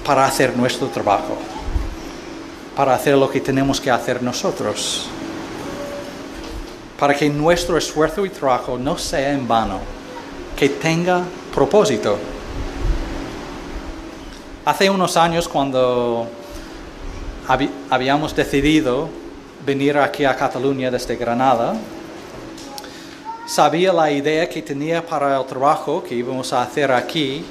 para 0.05 0.27
hacer 0.27 0.57
nuestro 0.57 0.89
trabajo, 0.89 1.37
para 2.77 2.95
hacer 2.95 3.17
lo 3.17 3.31
que 3.31 3.41
tenemos 3.41 3.81
que 3.81 3.91
hacer 3.91 4.23
nosotros, 4.23 5.07
para 6.99 7.15
que 7.15 7.31
nuestro 7.31 7.79
esfuerzo 7.79 8.27
y 8.27 8.31
trabajo 8.31 8.77
no 8.77 8.99
sea 8.99 9.33
en 9.33 9.49
vano, 9.49 9.81
que 10.57 10.69
tenga 10.69 11.23
propósito. 11.55 12.19
Hace 14.71 14.89
unos 14.89 15.17
años 15.17 15.49
cuando 15.49 16.29
habíamos 17.91 18.37
decidido 18.37 19.09
venir 19.67 19.99
aquí 19.99 20.25
a 20.25 20.37
Cataluña 20.37 20.93
desde 20.93 21.17
Granada, 21.17 21.75
sabía 23.49 23.93
la 23.93 24.13
idea 24.13 24.49
que 24.49 24.63
tenía 24.63 25.05
para 25.05 25.37
el 25.41 25.45
trabajo 25.45 26.05
que 26.05 26.15
íbamos 26.15 26.53
a 26.53 26.63
hacer 26.63 26.93
aquí 26.93 27.45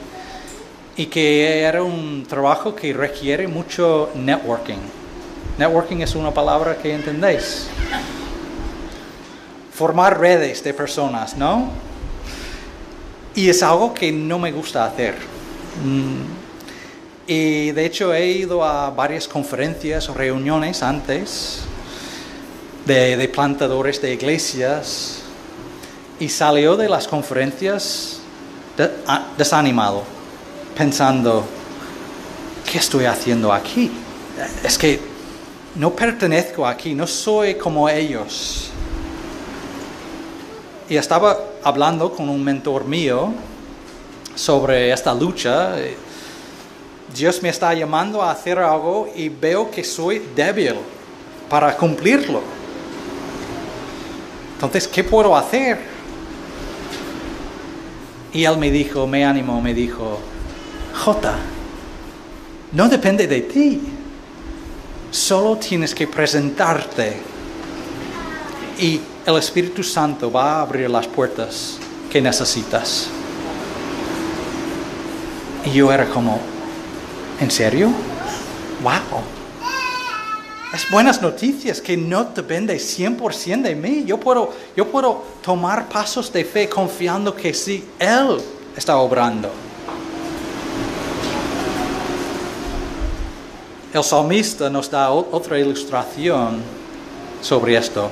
y 0.95 1.07
que 1.07 1.59
era 1.59 1.83
un 1.83 2.25
trabajo 2.25 2.73
que 2.73 2.93
requiere 2.93 3.49
mucho 3.49 4.11
networking. 4.15 4.79
Networking 5.57 5.97
es 5.97 6.15
una 6.15 6.33
palabra 6.33 6.77
que 6.77 6.95
entendéis. 6.95 7.67
Formar 9.73 10.17
redes 10.17 10.63
de 10.63 10.73
personas, 10.73 11.35
¿no? 11.35 11.69
Y 13.35 13.49
es 13.49 13.61
algo 13.61 13.93
que 13.93 14.09
no 14.09 14.39
me 14.39 14.53
gusta 14.53 14.85
hacer. 14.85 15.15
Y 17.29 17.73
de 17.73 17.85
hecho 17.85 18.11
he 18.11 18.25
ido 18.25 18.63
a 18.63 18.89
varias 18.89 19.27
conferencias 19.27 20.09
o 20.09 20.15
reuniones 20.15 20.81
antes 20.81 21.59
de, 22.87 23.17
de 23.17 23.27
plantadores 23.27 24.01
de 24.01 24.15
iglesias 24.15 25.21
y 26.19 26.27
salió 26.27 26.75
de 26.75 26.89
las 26.89 27.07
conferencias 27.07 28.21
ah, 29.05 29.27
desanimado 29.37 30.01
pensando, 30.75 31.45
¿qué 32.65 32.79
estoy 32.79 33.05
haciendo 33.05 33.53
aquí? 33.53 33.91
Es 34.63 34.75
que 34.75 34.99
no 35.75 35.91
pertenezco 35.91 36.65
aquí, 36.65 36.95
no 36.95 37.05
soy 37.05 37.53
como 37.53 37.87
ellos. 37.87 38.71
Y 40.89 40.95
estaba 40.95 41.37
hablando 41.63 42.11
con 42.11 42.27
un 42.27 42.43
mentor 42.43 42.85
mío 42.85 43.31
sobre 44.33 44.91
esta 44.91 45.13
lucha. 45.13 45.75
Dios 47.15 47.41
me 47.41 47.49
está 47.49 47.73
llamando 47.73 48.21
a 48.21 48.31
hacer 48.31 48.59
algo 48.59 49.09
y 49.15 49.29
veo 49.29 49.69
que 49.71 49.83
soy 49.83 50.21
débil 50.35 50.75
para 51.49 51.75
cumplirlo. 51.75 52.41
Entonces, 54.53 54.87
¿qué 54.87 55.03
puedo 55.03 55.35
hacer? 55.35 55.79
Y 58.33 58.43
él 58.43 58.57
me 58.57 58.69
dijo, 58.69 59.07
me 59.07 59.25
animó, 59.25 59.61
me 59.61 59.73
dijo, 59.73 60.19
J, 61.03 61.33
no 62.73 62.87
depende 62.87 63.25
de 63.25 63.41
ti. 63.41 63.81
Solo 65.11 65.57
tienes 65.57 65.95
que 65.95 66.05
presentarte 66.05 67.17
y 68.79 69.01
el 69.25 69.37
Espíritu 69.37 69.83
Santo 69.83 70.31
va 70.31 70.57
a 70.57 70.61
abrir 70.61 70.89
las 70.89 71.07
puertas 71.07 71.77
que 72.11 72.21
necesitas. 72.21 73.07
Y 75.65 75.71
yo 75.71 75.91
era 75.91 76.05
como, 76.05 76.39
¿en 77.39 77.51
serio? 77.51 77.89
¡Wow! 78.83 79.21
Es 80.73 80.89
buenas 80.91 81.21
noticias 81.21 81.81
que 81.81 81.97
no 81.97 82.25
depende 82.25 82.75
100% 82.75 83.63
de 83.63 83.75
mí. 83.75 84.03
Yo 84.05 84.19
puedo, 84.19 84.53
yo 84.75 84.85
puedo 84.87 85.23
tomar 85.41 85.89
pasos 85.89 86.31
de 86.31 86.45
fe 86.45 86.69
confiando 86.69 87.35
que 87.35 87.53
sí, 87.53 87.83
Él 87.97 88.37
está 88.75 88.97
obrando. 88.97 89.49
El 93.91 94.03
salmista 94.03 94.69
nos 94.69 94.91
da 94.91 95.09
otra 95.09 95.57
ilustración 95.57 96.61
sobre 97.41 97.75
esto. 97.75 98.11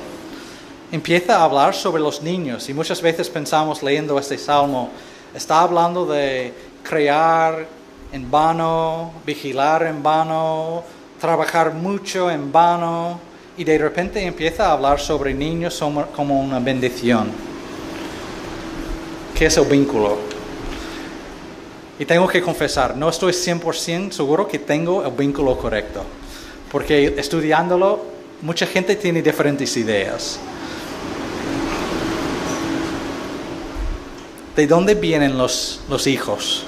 Empieza 0.90 1.36
a 1.36 1.44
hablar 1.44 1.74
sobre 1.74 2.02
los 2.02 2.22
niños 2.22 2.68
y 2.68 2.74
muchas 2.74 3.00
veces 3.00 3.28
pensamos 3.30 3.84
leyendo 3.84 4.18
este 4.18 4.36
salmo, 4.36 4.90
está 5.32 5.60
hablando 5.60 6.06
de 6.06 6.52
crear 6.82 7.77
en 8.12 8.30
vano, 8.30 9.12
vigilar 9.26 9.82
en 9.84 10.02
vano, 10.02 10.82
trabajar 11.20 11.74
mucho 11.74 12.30
en 12.30 12.50
vano 12.50 13.20
y 13.56 13.64
de 13.64 13.76
repente 13.76 14.24
empieza 14.24 14.68
a 14.68 14.72
hablar 14.72 15.00
sobre 15.00 15.34
niños 15.34 15.82
como 16.14 16.40
una 16.40 16.60
bendición. 16.60 17.28
¿Qué 19.34 19.46
es 19.46 19.56
el 19.56 19.66
vínculo? 19.66 20.18
Y 21.98 22.04
tengo 22.04 22.28
que 22.28 22.40
confesar, 22.40 22.96
no 22.96 23.08
estoy 23.08 23.32
100% 23.32 24.12
seguro 24.12 24.46
que 24.46 24.60
tengo 24.60 25.04
el 25.04 25.10
vínculo 25.12 25.58
correcto, 25.58 26.04
porque 26.70 27.14
estudiándolo 27.18 28.00
mucha 28.42 28.66
gente 28.66 28.94
tiene 28.94 29.20
diferentes 29.20 29.76
ideas. 29.76 30.38
¿De 34.54 34.66
dónde 34.66 34.94
vienen 34.94 35.36
los, 35.36 35.80
los 35.88 36.06
hijos? 36.06 36.64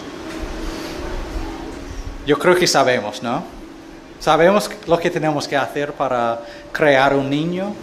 Yo 2.31 2.39
creo 2.39 2.55
que 2.55 2.69
sabemos, 2.69 3.25
¿no? 3.25 3.43
Sabemos 4.21 4.71
lo 4.87 4.97
que 5.01 5.11
tenemos 5.11 5.49
que 5.49 5.57
hacer 5.57 5.93
para 5.93 6.41
crear 6.71 7.13
un 7.13 7.29
niño. 7.29 7.75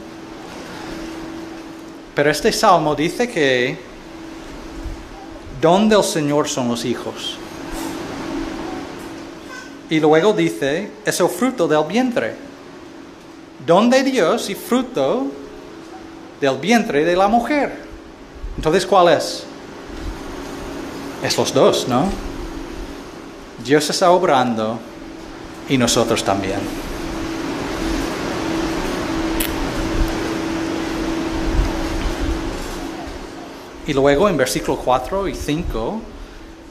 Pero 2.16 2.32
este 2.32 2.54
salmo 2.54 2.96
dice 2.96 3.30
que 3.30 3.78
don 5.60 5.90
del 5.90 6.02
Señor 6.02 6.48
son 6.48 6.70
los 6.70 6.86
hijos. 6.86 7.38
Y 9.90 10.00
luego 10.00 10.32
dice, 10.32 10.92
es 11.06 11.20
el 11.20 11.28
fruto 11.28 11.68
del 11.68 11.84
vientre. 11.84 12.34
Don 13.66 13.90
de 13.90 14.02
Dios 14.02 14.50
y 14.50 14.56
fruto 14.56 15.28
del 16.40 16.58
vientre 16.58 17.04
de 17.04 17.18
la 17.18 17.28
mujer. 17.28 17.84
Entonces, 18.56 18.86
¿cuál 18.86 19.10
es? 19.10 19.44
Es 21.22 21.38
los 21.38 21.54
dos, 21.54 21.86
¿no? 21.90 22.27
Dios 23.67 23.89
está 23.89 24.12
obrando 24.12 24.80
y 25.67 25.77
nosotros 25.77 26.23
también. 26.23 26.60
Y 33.86 33.91
luego 33.91 34.30
en 34.30 34.38
versículo 34.38 34.77
4 34.77 35.27
y 35.27 35.36
5 35.36 36.01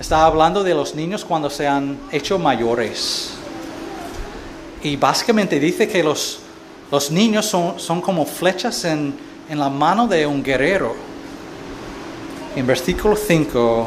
está 0.00 0.24
hablando 0.24 0.64
de 0.64 0.72
los 0.72 0.94
niños 0.94 1.22
cuando 1.22 1.50
se 1.50 1.68
han 1.68 1.98
hecho 2.10 2.38
mayores. 2.38 3.32
Y 4.82 4.96
básicamente 4.96 5.60
dice 5.60 5.86
que 5.88 6.02
los, 6.02 6.38
los 6.90 7.10
niños 7.10 7.44
son, 7.44 7.78
son 7.78 8.00
como 8.00 8.24
flechas 8.24 8.86
en, 8.86 9.14
en 9.50 9.58
la 9.58 9.68
mano 9.68 10.06
de 10.06 10.26
un 10.26 10.42
guerrero. 10.42 10.94
En 12.54 12.66
versículo 12.66 13.16
5 13.16 13.86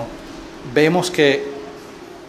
vemos 0.76 1.10
que 1.10 1.59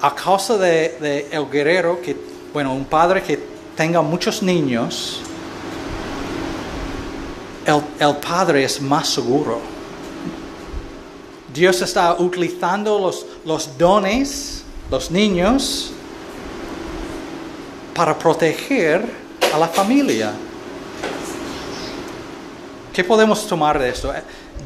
a 0.01 0.15
causa 0.15 0.57
de, 0.57 1.29
el 1.31 1.49
guerrero, 1.51 2.01
que, 2.01 2.17
bueno, 2.53 2.75
un 2.75 2.85
padre 2.85 3.23
que 3.23 3.39
tenga 3.77 4.01
muchos 4.01 4.43
niños, 4.43 5.21
el, 7.67 8.17
padre 8.17 8.65
es 8.65 8.81
más 8.81 9.09
seguro. 9.09 9.61
Dios 11.53 11.83
está 11.83 12.15
utilizando 12.15 12.99
los, 12.99 13.27
los 13.45 13.77
dones, 13.77 14.65
los 14.91 15.11
niños, 15.11 15.93
para 17.95 18.19
proteger 18.19 19.05
a 19.53 19.59
la 19.59 19.69
familia. 19.69 20.33
¿Qué 22.93 23.05
podemos 23.05 23.47
tomar 23.47 23.79
de 23.79 23.91
esto? 23.91 24.13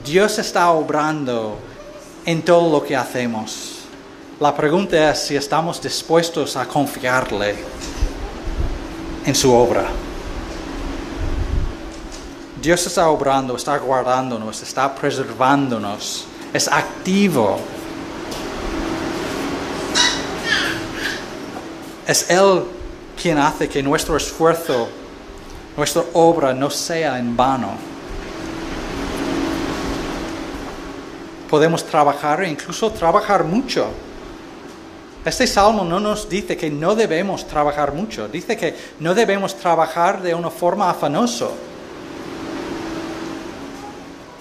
Dios 0.04 0.38
está 0.38 0.70
obrando 0.70 1.58
en 2.24 2.42
todo 2.42 2.70
lo 2.70 2.84
que 2.84 2.94
hacemos. 2.94 3.73
La 4.40 4.52
pregunta 4.52 5.12
es 5.12 5.20
si 5.20 5.36
estamos 5.36 5.80
dispuestos 5.80 6.56
a 6.56 6.66
confiarle 6.66 7.54
en 9.24 9.32
su 9.32 9.52
obra. 9.54 9.84
Dios 12.60 12.84
está 12.84 13.08
obrando, 13.08 13.54
está 13.54 13.78
guardándonos, 13.78 14.60
está 14.60 14.92
preservándonos, 14.92 16.24
es 16.52 16.66
activo. 16.66 17.60
Es 22.04 22.28
Él 22.28 22.64
quien 23.22 23.38
hace 23.38 23.68
que 23.68 23.84
nuestro 23.84 24.16
esfuerzo, 24.16 24.88
nuestra 25.76 26.02
obra 26.12 26.52
no 26.52 26.70
sea 26.70 27.20
en 27.20 27.36
vano. 27.36 27.70
Podemos 31.48 31.84
trabajar 31.86 32.42
e 32.42 32.48
incluso 32.48 32.90
trabajar 32.90 33.44
mucho 33.44 33.86
este 35.30 35.46
salmo 35.46 35.84
no 35.84 36.00
nos 36.00 36.28
dice 36.28 36.56
que 36.56 36.70
no 36.70 36.94
debemos 36.94 37.46
trabajar 37.46 37.94
mucho, 37.94 38.28
dice 38.28 38.56
que 38.56 38.74
no 39.00 39.14
debemos 39.14 39.56
trabajar 39.56 40.20
de 40.20 40.34
una 40.34 40.50
forma 40.50 40.90
afanoso. 40.90 41.52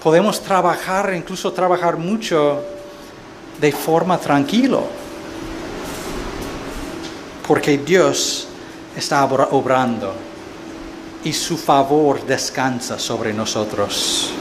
Podemos 0.04 0.42
trabajar, 0.42 1.14
incluso 1.14 1.54
trabajar 1.54 1.96
mucho 1.96 2.62
de 3.62 3.72
forma 3.72 4.18
tranquilo, 4.18 4.84
porque 7.48 7.78
Dios 7.78 8.50
está 8.98 9.24
obrando 9.24 10.14
y 11.24 11.32
su 11.32 11.58
favor 11.58 12.26
descansa 12.26 13.00
sobre 13.00 13.34
nosotros. 13.34 14.32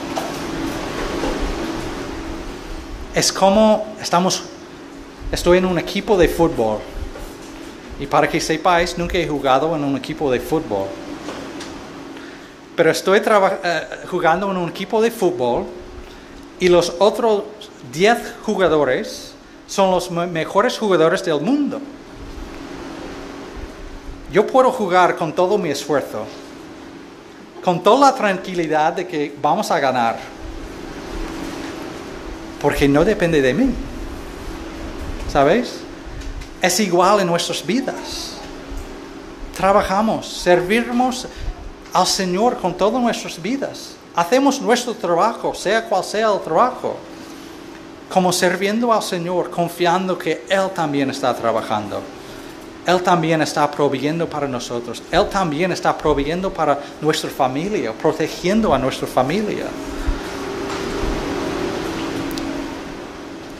Es 3.15 3.33
como 3.33 3.95
estamos 4.01 4.43
Estoy 5.33 5.57
en 5.57 5.65
un 5.65 5.79
equipo 5.79 6.19
de 6.19 6.29
fútbol. 6.29 6.79
Y 7.99 8.07
para 8.07 8.29
que 8.29 8.39
sepáis, 8.39 8.99
nunca 8.99 9.17
he 9.17 9.27
jugado 9.27 9.75
en 9.75 9.83
un 9.83 9.97
equipo 9.97 10.31
de 10.31 10.39
fútbol. 10.39 10.87
Pero 12.77 12.91
estoy 12.91 13.23
eh, 13.25 13.81
jugando 14.11 14.51
en 14.51 14.59
un 14.59 14.69
equipo 14.69 15.01
de 15.01 15.11
fútbol 15.11 15.65
y 16.61 16.69
los 16.69 16.95
otros 16.99 17.45
10 17.93 18.35
jugadores 18.43 19.33
son 19.67 19.91
los 19.91 20.11
mejores 20.11 20.79
jugadores 20.79 21.25
del 21.25 21.41
mundo. 21.41 21.81
Yo 24.31 24.47
puedo 24.47 24.71
jugar 24.71 25.17
con 25.17 25.33
todo 25.33 25.57
mi 25.57 25.71
esfuerzo, 25.71 26.27
con 27.65 27.83
toda 27.83 28.11
la 28.11 28.15
tranquilidad 28.15 28.93
de 28.93 29.07
que 29.07 29.35
vamos 29.41 29.71
a 29.71 29.81
ganar, 29.81 30.19
porque 32.61 32.87
no 32.87 33.03
depende 33.03 33.41
de 33.41 33.55
mí. 33.55 33.75
¿Sabéis? 35.33 35.77
Es 36.61 36.79
igual 36.79 37.21
en 37.21 37.27
nuestras 37.27 37.65
vidas. 37.65 38.35
Trabajamos, 39.57 40.27
servimos 40.29 41.27
al 41.91 42.07
Señor 42.07 42.59
con 42.59 42.75
todas 42.75 43.01
nuestras 43.01 43.41
vidas. 43.41 43.95
Hacemos 44.15 44.61
nuestro 44.61 44.93
trabajo, 44.93 45.55
sea 45.55 45.89
cual 45.89 46.05
sea 46.05 46.31
el 46.31 46.41
trabajo, 46.41 46.99
como 48.13 48.31
sirviendo 48.31 48.93
al 48.93 49.03
Señor, 49.03 49.49
confiando 49.49 50.19
que 50.19 50.45
Él 50.51 50.69
también 50.75 51.09
está 51.09 51.35
trabajando. 51.35 52.03
Él 52.87 53.03
también 53.03 53.41
está 53.41 53.71
proveyendo 53.71 54.29
para 54.29 54.47
nosotros. 54.47 55.03
Él 55.11 55.31
también 55.31 55.73
está 55.73 55.97
proveyendo 55.97 56.53
para 56.53 56.79
nuestra 57.01 57.31
familia, 57.31 57.95
protegiendo 57.95 58.75
a 58.75 58.79
nuestra 58.79 59.07
familia. 59.07 59.65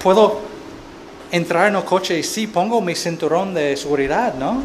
Puedo 0.03 0.52
entrar 1.33 1.69
en 1.69 1.77
el 1.77 1.85
coche 1.85 2.19
y 2.19 2.23
sí, 2.23 2.47
pongo 2.47 2.81
mi 2.83 2.95
cinturón 2.95 3.55
de 3.55 3.75
seguridad, 3.77 4.35
¿no? 4.35 4.63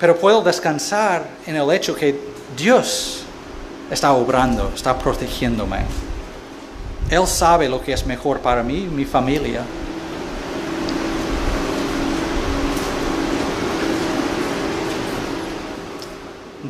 Pero 0.00 0.16
puedo 0.16 0.42
descansar 0.42 1.24
en 1.46 1.54
el 1.54 1.70
hecho 1.70 1.94
que 1.94 2.18
Dios 2.56 3.22
está 3.90 4.14
obrando, 4.14 4.72
está 4.74 4.98
protegiéndome. 4.98 5.84
Él 7.10 7.26
sabe 7.26 7.68
lo 7.68 7.82
que 7.82 7.92
es 7.92 8.06
mejor 8.06 8.40
para 8.40 8.62
mí 8.62 8.78
y 8.78 8.86
mi 8.86 9.04
familia. 9.04 9.60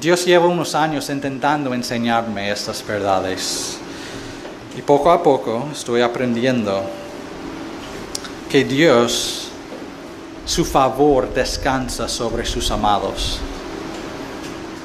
Dios 0.00 0.24
lleva 0.24 0.46
unos 0.46 0.74
años 0.74 1.08
intentando 1.10 1.72
enseñarme 1.72 2.50
estas 2.50 2.84
verdades 2.84 3.78
y 4.76 4.82
poco 4.82 5.12
a 5.12 5.22
poco 5.22 5.68
estoy 5.70 6.00
aprendiendo 6.00 6.82
que 8.52 8.64
Dios, 8.64 9.48
su 10.44 10.66
favor 10.66 11.32
descansa 11.32 12.06
sobre 12.06 12.44
sus 12.44 12.70
amados. 12.70 13.38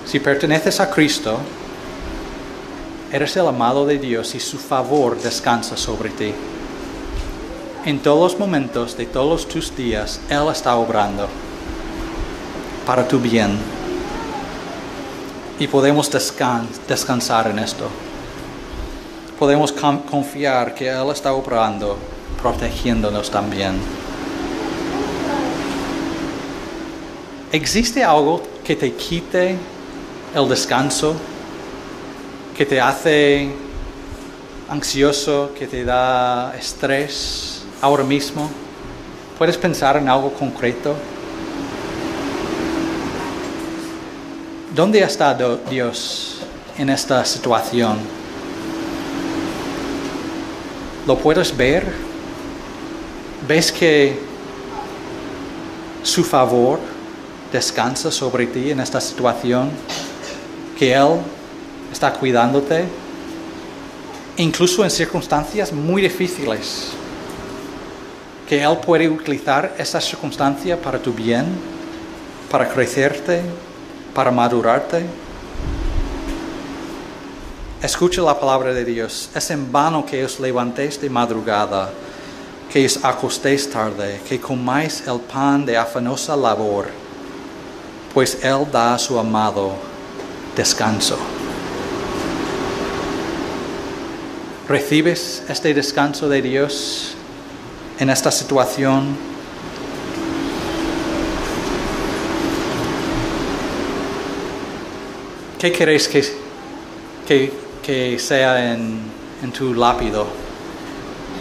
Si 0.06 0.22
perteneces 0.22 0.80
a 0.80 0.90
Cristo, 0.90 1.38
eres 3.12 3.36
el 3.36 3.46
amado 3.46 3.86
de 3.86 3.98
Dios 3.98 4.36
y 4.36 4.40
su 4.40 4.58
favor 4.58 5.22
descansa 5.22 5.76
sobre 5.76 6.12
ti. 6.12 6.34
En 7.84 8.00
todos 8.00 8.32
los 8.32 8.40
momentos 8.40 8.96
de 8.96 9.06
todos 9.06 9.46
tus 9.46 9.76
días, 9.76 10.22
Él 10.30 10.48
está 10.50 10.78
obrando 10.78 11.28
para 12.86 13.06
tu 13.06 13.20
bien. 13.20 13.58
Y 15.60 15.68
podemos 15.68 16.10
descansar 16.10 17.48
en 17.50 17.60
esto. 17.60 17.90
Podemos 19.38 19.74
confiar 19.74 20.74
que 20.74 20.88
Él 20.88 21.10
está 21.12 21.34
obrando 21.34 21.98
protegiéndonos 22.42 23.30
también. 23.30 23.76
¿Existe 27.52 28.04
algo 28.04 28.42
que 28.64 28.76
te 28.76 28.94
quite 28.94 29.58
el 30.36 30.50
descanso, 30.50 31.16
que 32.56 32.66
te 32.66 32.82
hace 32.82 33.50
ansioso, 34.70 35.52
que 35.58 35.66
te 35.66 35.86
da 35.86 36.54
estrés 36.58 37.64
ahora 37.82 38.04
mismo? 38.04 38.50
¿Puedes 39.38 39.58
pensar 39.58 39.98
en 39.98 40.10
algo 40.10 40.32
concreto? 40.34 40.96
¿Dónde 44.76 45.00
está 45.02 45.34
Dios 45.70 46.40
en 46.78 46.90
esta 46.90 47.24
situación? 47.24 47.98
¿Lo 51.08 51.18
puedes 51.18 51.56
ver? 51.56 51.86
¿Ves 53.46 53.72
que 53.72 54.18
su 56.02 56.24
favor 56.24 56.80
descansa 57.52 58.12
sobre 58.12 58.48
ti 58.48 58.72
en 58.72 58.80
esta 58.80 59.00
situación? 59.00 59.70
¿Que 60.78 60.94
Él 60.94 61.20
está 61.92 62.14
cuidándote? 62.14 62.86
Incluso 64.38 64.84
en 64.84 64.90
circunstancias 64.90 65.72
muy 65.72 66.02
difíciles. 66.02 66.90
Que 68.50 68.64
Él 68.64 68.78
puede 68.86 69.08
utilizar 69.08 69.76
esa 69.78 70.02
circunstancia 70.02 70.82
para 70.82 71.00
tu 71.00 71.14
bien, 71.14 71.46
para 72.50 72.68
crecerte, 72.68 73.42
para 74.14 74.32
madurarte. 74.32 75.06
Escucha 77.82 78.22
la 78.24 78.40
palabra 78.40 78.74
de 78.74 78.84
Dios. 78.84 79.30
Es 79.36 79.52
en 79.52 79.72
vano 79.72 80.06
que 80.06 80.26
os 80.26 80.40
levantéis 80.40 81.00
de 81.00 81.10
madrugada, 81.10 81.92
que 82.78 82.86
os 82.86 83.04
acostéis 83.04 83.66
tarde, 83.66 84.22
que 84.30 84.38
comáis 84.38 85.02
el 85.08 85.20
pan 85.20 85.66
de 85.66 85.76
afanosa 85.76 86.36
labor, 86.36 86.86
pues 88.14 88.38
Él 88.44 88.68
da 88.72 88.94
a 88.94 89.00
su 89.00 89.18
amado 89.18 89.74
descanso. 90.56 91.18
¿Recibes 94.70 95.42
este 95.50 95.74
descanso 95.74 96.30
de 96.30 96.40
Dios 96.40 97.16
en 97.98 98.12
esta 98.12 98.30
situación? 98.30 99.18
¿Qué 105.58 105.72
queréis 105.72 106.08
que, 106.08 106.22
que, 107.28 107.52
que 107.82 108.20
sea 108.20 108.72
en, 108.76 109.02
tu 109.52 109.74
lápido? 109.74 110.28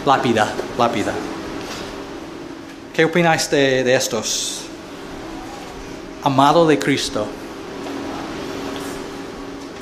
Lápida, 0.03 0.51
lápida. 0.77 1.13
¿Qué 2.93 3.05
opináis 3.05 3.49
de, 3.49 3.83
de 3.83 3.95
estos? 3.95 4.65
Amado 6.23 6.65
de 6.67 6.77
Cristo. 6.79 7.27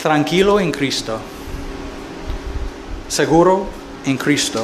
Tranquilo 0.01 0.59
en 0.59 0.71
Cristo. 0.71 1.17
Seguro 3.07 3.65
en 4.05 4.17
Cristo. 4.17 4.63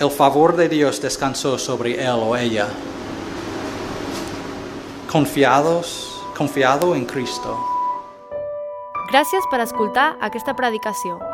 El 0.00 0.10
favor 0.10 0.56
de 0.56 0.68
Dios 0.68 1.00
descansó 1.00 1.58
sobre 1.58 2.02
él 2.02 2.18
o 2.20 2.36
ella. 2.36 2.68
Confiados 5.10 6.14
confiado 6.34 6.94
en 6.94 7.06
Cristo. 7.06 7.56
Gràcies 9.12 9.46
per 9.50 9.60
escoltar 9.62 10.16
aquesta 10.20 10.54
predicació. 10.58 11.33